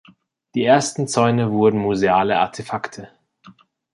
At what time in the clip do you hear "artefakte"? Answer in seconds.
2.39-3.09